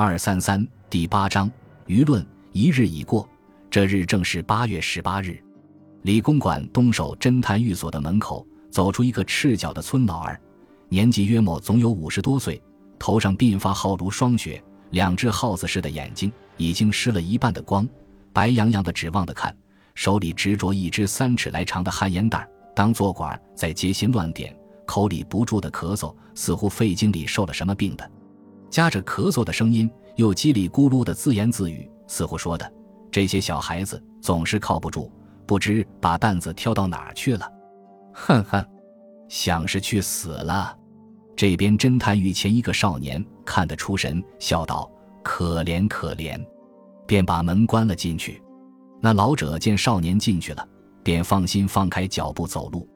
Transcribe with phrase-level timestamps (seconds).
[0.00, 1.50] 二三三第八章
[1.88, 2.24] 舆论。
[2.52, 3.28] 一日已过，
[3.68, 5.42] 这日正是八月十八日。
[6.02, 10.40] 李公馆东首侦探寓所的门口，走出一个赤脚的村老儿，
[10.88, 12.62] 年纪约莫总有五十多岁，
[12.96, 17.84] 头上鬓发浩如霜雪，两只耗子似的眼睛已经失了一半的光，
[18.32, 19.52] 白洋洋的指望的看，
[19.96, 24.56] 手里执着一只三尺来长的旱烟袋，当坐管在街心乱点，
[24.86, 28.08] 口里不住的咳嗽，似乎肺经里受了什么病的，
[28.70, 31.88] 夹着咳嗽的声音，又叽里咕噜的自言自语。
[32.06, 32.72] 似乎说的，
[33.10, 35.10] 这些小孩子总是靠不住，
[35.46, 37.52] 不知把担子挑到哪儿去了。
[38.12, 38.64] 哼哼，
[39.28, 40.76] 想是去死了。
[41.36, 44.90] 这边侦探与前一个少年看得出神，笑道
[45.22, 46.38] ：“可怜可怜。”
[47.06, 48.42] 便把门关了进去。
[49.00, 50.68] 那老者见少年进去了，
[51.02, 52.88] 便放心放开脚步走路，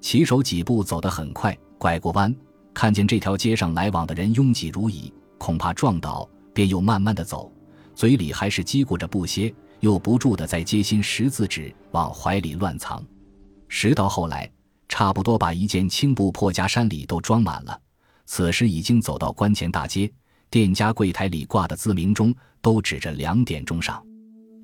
[0.00, 2.34] 骑手几步走得很快，拐过弯，
[2.74, 7.52] 看见这条街上来往的人拥挤如蚁，恐怕撞倒，便又慢慢的走。
[7.94, 13.04] 嘴里还是叽咕着不歇，又不住的在街心拾字纸往怀里乱藏，
[13.68, 14.50] 拾到后来，
[14.88, 17.78] 差不多把一件青布破夹衫里都装满了。
[18.24, 20.10] 此时已经走到关前大街，
[20.48, 24.02] 店家柜台里挂的字明钟都指着两点钟上。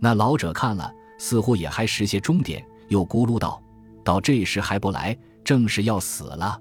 [0.00, 3.62] 那老者看了，似乎也还识些钟点，又咕噜道
[4.02, 6.58] ：“到这时还不来，正是要死了。”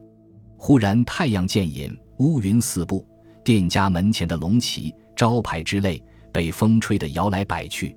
[0.57, 3.05] 忽然太阳渐隐，乌云四布，
[3.43, 6.03] 店家门前的龙旗、招牌之类。
[6.29, 7.95] 被风吹得摇来摆去，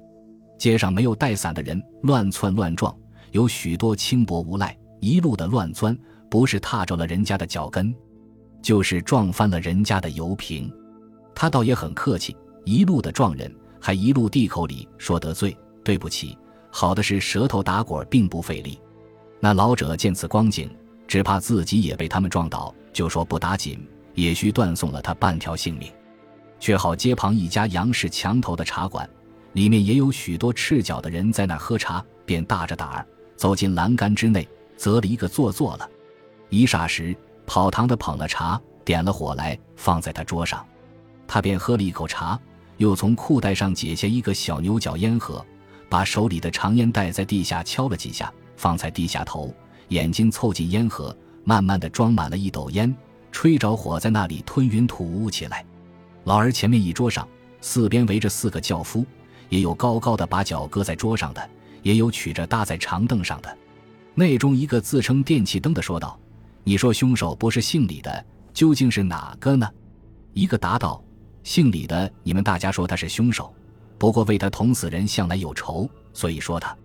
[0.57, 2.97] 街上没有带伞的人乱窜乱撞，
[3.33, 5.95] 有许多轻薄无赖一路的乱钻，
[6.31, 7.95] 不是踏着了人家的脚跟，
[8.63, 10.73] 就是撞翻了人家的油瓶。
[11.35, 16.39] 他倒也很客气，一路的撞人，还一路地口里说得罪，对不起。
[16.71, 18.81] 好的是舌头打滚，并不费力。
[19.39, 20.71] 那老者见此光景，
[21.11, 25.93] 只怕自己也被他们撞倒，就说不打紧，也需断送了他半条性命。
[26.61, 29.11] 却好，街旁一家杨氏墙头的茶馆，
[29.55, 35.91] 里面也有许多赤脚的人在那喝茶，便大着胆儿走进栏杆之内，择了一个坐坐了。
[36.49, 37.13] 一霎时，
[37.45, 40.65] 跑堂的捧了茶，点了火来，放在他桌上。
[41.27, 42.39] 他便喝了一口茶，
[42.77, 45.45] 又从裤袋上解下一个小牛角烟盒，
[45.89, 49.53] 把手里的长烟袋在地下敲了几下，放在地下头，
[49.91, 52.95] 眼睛凑近烟盒，慢慢的装满了一斗烟，
[53.33, 55.65] 吹着火在那里吞云吐雾起来。
[56.25, 57.27] 老儿前面一桌上，
[57.61, 59.05] 四边围着四个轿夫，
[59.49, 61.51] 也有高高的把脚搁在桌上的，
[61.83, 63.59] 也有曲着搭在长凳上的。
[64.15, 66.17] 内中一个自称电气灯的说道
[66.63, 68.25] ：“你说凶手不是姓李的，
[68.55, 69.69] 究竟是哪个呢？”
[70.35, 71.03] 一个答道
[71.43, 73.53] ：“姓李的，你们大家说他是凶手，
[73.99, 76.77] 不过为他捅死人向来有仇，所以说他。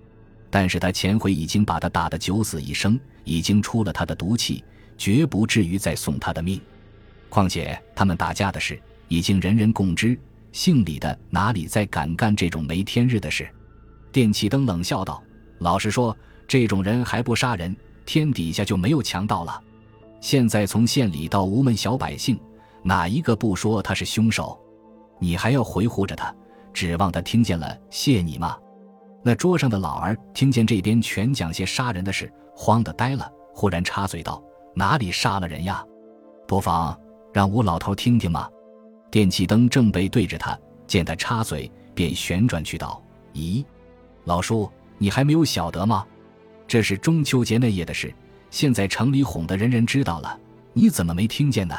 [0.56, 4.64] 但是他前回已经把他打得九死一生，已经出了他的毒气，
[4.98, 6.62] 绝不至于再送他的命。
[7.28, 10.18] 况且他们打架的事。”已经人人共知，
[10.54, 13.46] 姓李的哪里再敢干这种没天日的事？
[14.14, 15.22] 电气灯冷笑道
[15.60, 16.16] ：“老实说，
[16.48, 19.62] 这种人还不杀人，天底下就没有强盗了。
[20.22, 22.40] 现在从县里到无门小百姓，
[22.82, 24.58] 哪一个不说他是凶手？
[25.20, 26.34] 你还要回护着他，
[26.74, 28.58] 指望他听见了谢你吗？”
[29.28, 34.40] 那桌上的老儿听见这边全讲些杀人的事，慌得呆了，忽然插嘴道
[34.76, 35.84] ：“哪里杀了人呀？
[36.48, 36.96] 不妨
[37.34, 38.48] 让吴老头听听嘛。”
[39.10, 40.56] 电气灯正背对着他，
[40.86, 43.02] 见他插嘴，便旋转去道
[43.34, 43.66] ：“咦，
[44.26, 44.70] 老叔，
[45.00, 46.06] 你还没有晓得吗？
[46.68, 48.14] 这是中秋节那夜的事，
[48.52, 50.40] 现在城里哄得人人知道了，
[50.72, 51.76] 你怎么没听见呢？”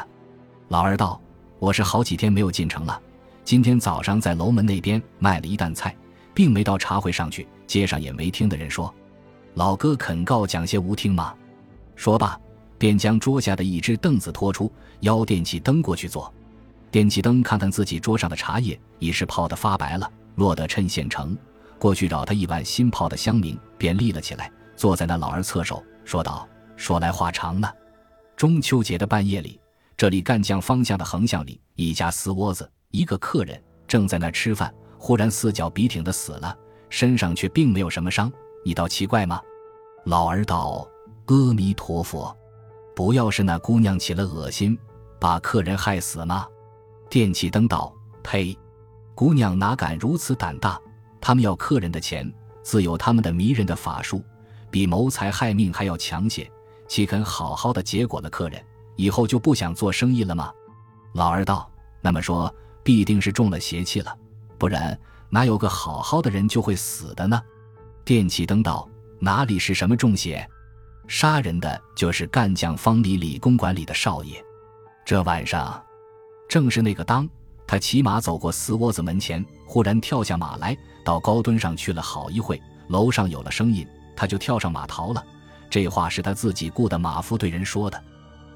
[0.67, 1.17] 老二道
[1.59, 3.01] ：“我是好几天没有进城了，
[3.45, 5.95] 今天早上在楼门那边卖了一担菜，
[6.37, 8.93] 并没到茶会上去，街上也没听的人说。
[9.55, 11.33] 老哥肯告讲些无听吗？”
[11.97, 12.39] 说罢，
[12.77, 16.31] 便将桌下的一只凳子拖出，邀电气灯过去坐。
[16.91, 21.35] 电气灯看看自己桌上的茶叶，已是泡得发白了，落得趁现成。
[21.79, 27.67] 过去找他一碗新泡的香茗，便立了起来，坐在那老儿侧首，说道：“说来话长呢。
[28.35, 29.59] 中秋节的半夜里，
[29.97, 36.57] 这里干将方向的横巷里，一家私窝子，一个客人正在那吃饭，忽然四脚笔挺的死了，
[36.89, 38.31] 身上却并没有什么伤。
[38.65, 39.41] 你倒奇怪吗？”
[40.05, 40.87] 老儿道
[41.27, 42.35] ：“阿弥陀佛，
[42.95, 44.77] 不要是那姑娘起了恶心，
[45.19, 46.47] 把客人害死吗？”
[47.09, 48.57] 电气灯道：“呸！
[49.15, 50.79] 姑娘哪敢如此胆大？
[51.19, 52.31] 他们要客人的钱，
[52.63, 54.23] 自有他们的迷人的法术，
[54.69, 56.49] 比谋财害命还要强些。
[56.87, 58.63] 岂肯好好的结果了客人，
[58.95, 60.51] 以后就不想做生意了吗？”
[61.13, 61.69] 老儿道
[61.99, 62.53] ：“那么说，
[62.83, 64.15] 必定是中了邪气了，
[64.57, 64.97] 不然
[65.29, 67.41] 哪有个好好的人就会死的呢？”
[68.03, 68.87] 电气灯道
[69.19, 70.47] ：“哪里是什么中邪？
[71.07, 74.43] 杀人的就是干将方里理工馆里的少爷。
[75.05, 75.81] 这晚上。”
[76.49, 77.27] 正是那个当
[77.67, 82.57] 他骑马走过四窝子门前，忽然跳下马来，到高墩上去了好一会。
[82.87, 85.21] 楼上有了声音，他就跳上马逃了。
[85.69, 88.01] 这话是他自己雇的马夫对人说的。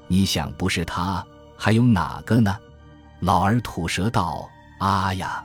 [0.08, 1.22] 你想，不是他，
[1.54, 2.56] 还有哪个呢？
[3.20, 4.48] 老儿吐舌道
[4.80, 5.44] ：“啊呀，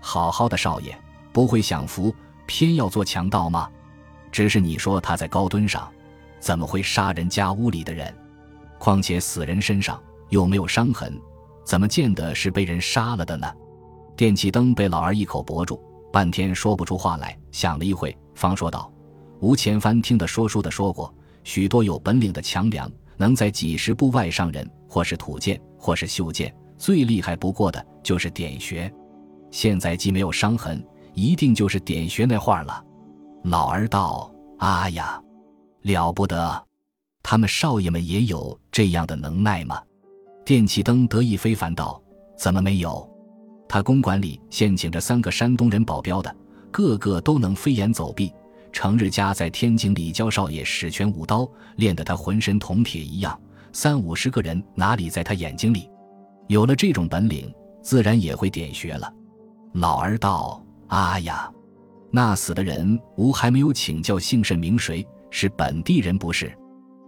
[0.00, 0.96] 好好的少爷，
[1.32, 2.14] 不会享福，
[2.46, 3.68] 偏要做强盗吗？
[4.30, 5.90] 只是你说他在高墩上，
[6.40, 8.14] 怎么会杀人家屋里的人？
[8.78, 11.18] 况且死人身上又没有伤痕。”
[11.64, 13.46] 怎么见得是被人杀了的呢？
[14.16, 15.78] 电气灯被老二一口驳住，
[16.10, 17.38] 半天说不出话来。
[17.52, 18.90] 想了一会，方说道
[19.38, 21.14] ：“吴前番听得说书的说过，
[21.44, 28.90] 许多有本领的强梁，能在几十步外伤人，或是土剑，或是袖剑，最厉害不过的就是点穴。
[29.50, 30.84] 现在既没有伤痕，
[31.14, 32.84] 一定就是点穴那话了。”
[33.44, 35.22] 老儿道：“啊呀，
[35.82, 36.66] 了不得！
[37.22, 39.82] 他们少爷们也有这样的能耐吗？”
[40.44, 42.02] 电气灯得意非凡道
[42.38, 43.08] ：“怎么没有？
[43.68, 46.34] 他公馆里现请着三个山东人保镖的，
[46.70, 48.32] 个个都能飞檐走壁。
[48.72, 51.46] 成日家在天津里教少爷使拳舞刀，
[51.76, 53.38] 练得他浑身铜铁一样。
[53.72, 55.90] 三五十个人哪里在他眼睛里？
[56.48, 57.52] 有了这种本领，
[57.82, 59.12] 自然也会点穴了。”
[59.72, 61.50] 老儿道：“啊呀，
[62.10, 66.56] 那死的人吾还没有请教姓甚名谁，是本地人不是？”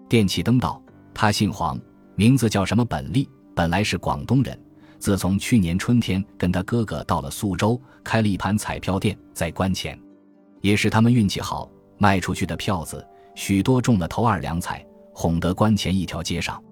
[0.08, 0.82] 电气灯道
[1.14, 1.80] ：“他姓黄。”
[2.16, 2.84] 名字叫什么？
[2.84, 3.26] 本利，
[3.56, 4.58] 本来是广东人。
[4.98, 9.98] 自从去年春天跟他哥哥到了苏州，开了一盘彩票店，在关前，
[10.60, 13.02] 也是他们运气好，卖出去的票子
[13.34, 14.84] 许多中了头二两彩，
[15.14, 16.62] 哄得关前一条街上，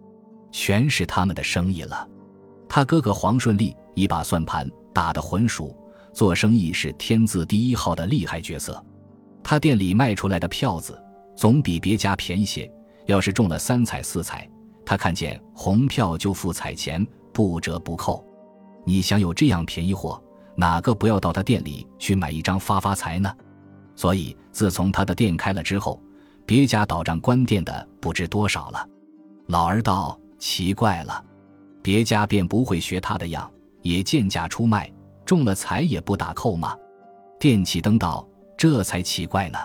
[0.52, 2.06] 全是他们的生意了。
[2.69, 5.76] 他哥哥黄顺利一把算盘打得浑熟，
[6.12, 8.85] 做生意是天字第一号的厉害角色。
[9.43, 11.00] 他店里卖出来的票子
[11.37, 12.70] 总比别家便宜些，
[13.06, 14.49] 要是中了三彩四彩。
[14.85, 18.25] 他看见红票就付彩钱，不折不扣。
[18.85, 20.23] 你想有这样便宜货，
[20.56, 23.31] 哪个不要到他店里去买一张发发财呢？
[23.94, 26.02] 所以自从他的店开了之后，
[26.46, 28.88] 别家倒账关店的不知多少了。
[29.46, 31.25] 老儿道：“奇怪了，
[31.82, 33.50] 别家便不会学他的样，
[33.82, 34.92] 也贱价出卖，
[35.25, 36.76] 中了彩也不打扣吗？”
[37.38, 38.26] 电气灯道
[38.56, 39.58] ：“这才奇怪呢。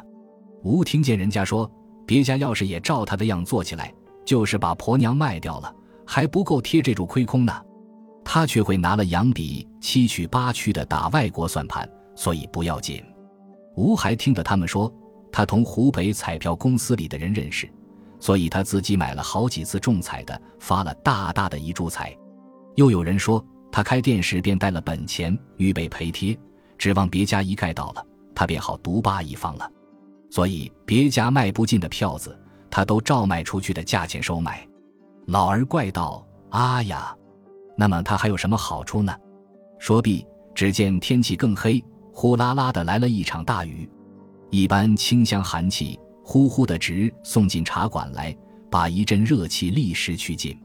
[0.64, 1.70] 吾听见人家说，
[2.06, 3.94] 别家要是也照他的样做起来。”
[4.26, 5.76] 就是把婆娘卖掉了，
[6.08, 7.54] 还不够贴这注亏空呢。
[8.24, 13.04] 他却会拿了洋笔七曲八曲的打外国算盘，所以不要紧。
[13.76, 14.90] 吴还听得他们说，
[15.30, 17.70] 他同湖北彩票公司里的人认识，
[18.18, 22.18] 所以他自己买了好几次中彩的，发了大大的一注彩。
[22.76, 26.38] 又有人说，他开店时便带了本钱，预备赔贴，
[26.78, 28.06] 指望别家一概到了，
[28.36, 29.70] 他便好独霸一方了。
[30.30, 32.40] 所以别家卖不进的票子。
[32.70, 34.68] 他都照卖出去的价钱收买，
[35.28, 37.16] 老儿怪道：“啊呀，
[37.78, 39.16] 那么他还有什么好处呢？”
[39.78, 40.26] 说毕，
[40.56, 43.88] 只见天气更黑，呼啦啦的来了一场大雨，
[44.50, 48.36] 一般清香寒气呼呼的直送进茶馆来，
[48.72, 50.60] 把一阵热气立时驱尽。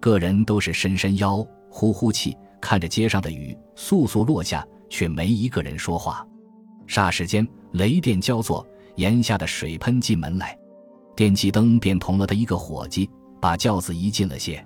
[0.00, 6.24] 个人都是伸伸腰，呼呼气，看着街上的雨簌簌落下，却没一个人说话。
[6.86, 8.64] 霎时间，雷电交作，
[8.96, 10.56] 檐下的水喷进门来。
[11.16, 13.08] 电气灯便同了他一个伙计，
[13.40, 14.64] 把轿子移近了些。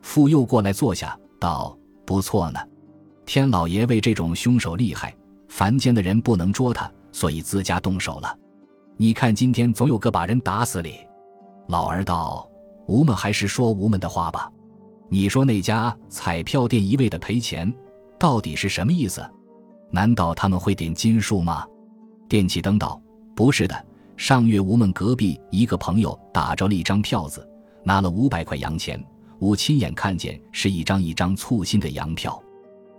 [0.00, 2.58] 傅又过来坐下，道：“不错呢，
[3.26, 5.14] 天老爷为这种凶手厉害，
[5.48, 8.34] 凡间的人不能捉他，所以自家动手了。
[8.96, 10.94] 你看今天总有个把人打死哩。”
[11.68, 12.48] 老儿道
[12.88, 14.50] ：“吾们还是说吾们的话吧。
[15.08, 17.72] 你说那家彩票店一味的赔钱，
[18.18, 19.24] 到底是什么意思？
[19.90, 21.66] 难道他们会点金数吗？”
[22.28, 23.00] 电气灯道
[23.34, 23.86] ：“不是的。”
[24.18, 27.48] 上月，吴们隔壁一个朋友打着了一张票子，
[27.84, 29.02] 拿了五百块洋钱。
[29.38, 32.42] 吾亲眼看见是一张一张簇新的洋票，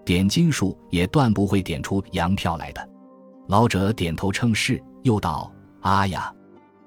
[0.06, 2.90] 点金数也断不会点出洋票来的。
[3.50, 5.52] 老者点头称是，又道
[5.82, 6.34] ：“啊呀，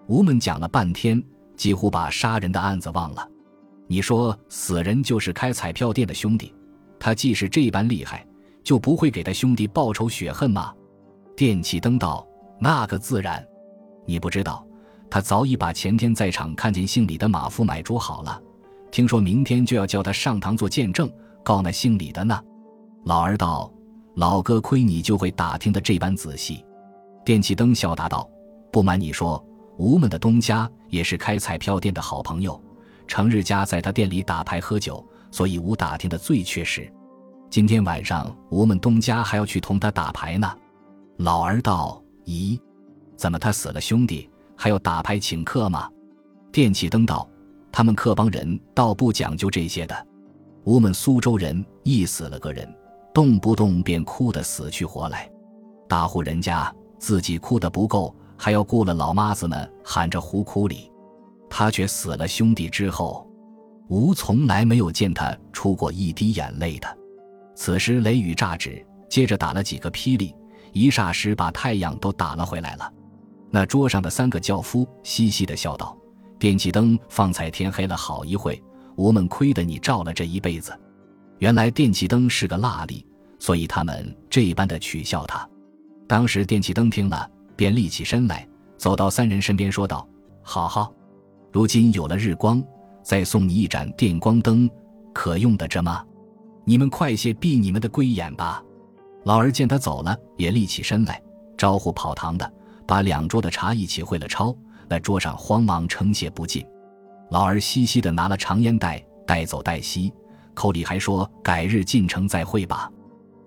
[0.06, 1.22] 吴们讲了半天，
[1.54, 3.28] 几乎把杀人的案子忘了。
[3.92, 6.54] 你说死人就是开彩票店的兄弟，
[6.98, 8.26] 他既是这般厉害，
[8.64, 10.72] 就不会给他兄弟报仇雪恨吗？”
[11.36, 12.26] 电气灯道
[12.58, 13.46] ：“那个自然。”
[14.08, 14.66] 你不知道，
[15.10, 18.40] 他早已把前天在场看见姓李的马夫买主好了。
[18.90, 21.06] 听说明天就要叫他上堂做见证，
[21.42, 22.42] 告那姓李的呢。
[23.04, 23.70] 老儿道
[24.16, 26.64] ：“老哥，亏你就会打听的这般仔细。”
[27.26, 28.26] 电气灯笑答道
[28.72, 29.44] ：“不瞒你说，
[29.76, 32.58] 吴们的东家也是开彩票店的好朋友，
[33.12, 36.90] 成日家在他店里打牌喝酒，所以吴打听的最确实。
[37.50, 40.50] 今天晚上吴们东家还要去同他打牌呢。”
[41.20, 42.58] 老儿道：“咦？”
[43.14, 45.90] 怎么他死了兄弟还要打牌请客吗？
[46.50, 47.28] 电气灯道
[47.70, 50.06] ：“他们客帮人倒不讲究这些的。
[50.64, 52.66] 吴们苏州人一死了个人，
[53.12, 55.30] 动不动便哭得死去活来。
[55.86, 60.90] 大户人家自己哭得不够，还要雇了老妈子们喊着胡哭里。
[61.54, 63.28] 他却死了兄弟之后，
[63.88, 66.98] 吴从来没有见他出过一滴眼泪的。
[67.54, 70.34] 此时雷雨乍止，接着打了几个霹雳，
[70.72, 72.90] 一霎时把太阳都打了回来了。
[73.50, 75.94] 那桌上的三个轿夫嘻嘻地笑道
[76.40, 78.60] ：“电气灯方才天黑了好一会，
[78.96, 80.72] 我们亏得你照了这一辈子。
[81.38, 83.06] 原来电气灯是个蜡力，
[83.38, 85.46] 所以他们这般的取笑他。”
[86.08, 90.08] 当时电气灯听了，便立起身来，走到三人身边说道
[90.42, 90.90] ：“好好，
[91.52, 92.64] 如今有了日光，
[93.02, 94.68] 再送你一盏电光灯，
[95.12, 96.02] 可用得着吗？
[96.64, 98.62] 你们快些闭你们的龟眼吧。”
[99.24, 101.22] 老儿见他走了，也立起身来，
[101.56, 102.52] 招呼跑堂的。
[102.86, 104.54] 把两桌的茶一起会了抄，
[104.88, 106.66] 那桌上慌忙盛谢不尽。
[107.30, 110.12] 老儿嘻嘻的拿了长烟袋，带走带吸，
[110.54, 112.90] 口里还说：“改日进城再会吧。”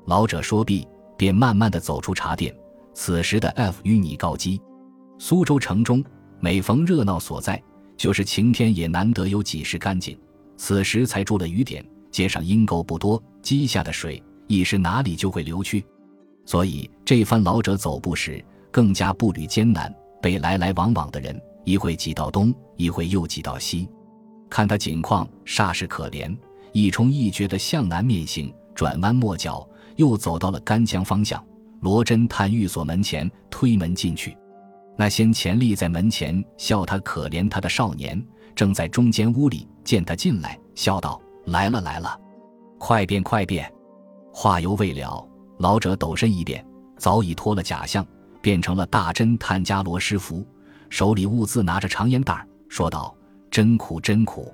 [0.05, 2.55] 老者说毕，便慢慢的走出茶店。
[2.93, 4.61] 此时的 F 与你告急，
[5.19, 6.03] 苏州城中
[6.39, 7.61] 每逢热闹所在，
[7.97, 10.17] 就是晴天也难得有几时干净。
[10.57, 15.85] 此时才住了雨点，街上阴沟不多，积下的水一时哪里就会流去。
[16.45, 18.43] 所以这番老者走步时。
[18.71, 19.89] 更加步履艰难，
[20.21, 23.87] 被来来往往的人一会挤到东，一会又挤到西，
[24.49, 26.37] 看他景况煞是可怜，
[26.73, 31.41] 一冲一绝的向南面行，转弯抹角，又走到了干江方向。
[31.79, 34.35] 罗侦探寓所门前，推门进去，
[34.97, 38.23] 那先前立在门前笑他可怜他的少年，
[38.55, 42.19] 正在中间屋里见他进来，笑道：“来了来了，
[42.77, 43.71] 快便快便。”
[44.33, 45.27] 话犹未了，
[45.59, 46.65] 老者抖身一变，
[46.97, 48.05] 早已脱了假象。
[48.41, 50.45] 变成了大侦探家罗师傅，
[50.91, 53.11] 手里兀自拿着长烟袋，说道
[53.49, 54.53] ：“真苦，真苦！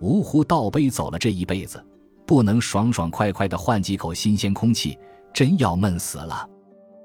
[0.00, 1.84] 芜湖倒杯走了这一辈子，
[2.24, 4.96] 不能爽爽快快的换几口新鲜空气，
[5.34, 6.48] 真要闷死了。”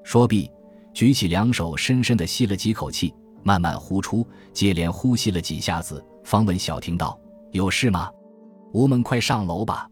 [0.04, 0.48] 说毕，
[0.94, 7.18] 举起两手，深深地吸了几口气，慢慢呼出，接连呼吸了几下子，方问小婷道
[7.52, 8.10] ：“有事吗？
[8.72, 9.88] 我们快上楼吧。”